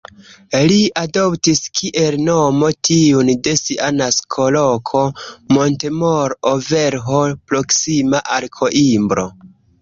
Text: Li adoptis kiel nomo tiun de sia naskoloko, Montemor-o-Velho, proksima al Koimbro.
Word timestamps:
Li 0.69 0.77
adoptis 0.99 1.59
kiel 1.79 2.15
nomo 2.29 2.69
tiun 2.89 3.29
de 3.47 3.53
sia 3.59 3.89
naskoloko, 3.97 5.03
Montemor-o-Velho, 5.59 7.21
proksima 7.53 8.25
al 8.39 8.51
Koimbro. 8.59 9.29